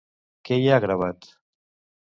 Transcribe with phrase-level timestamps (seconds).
[0.49, 1.31] Què hi ha gravat?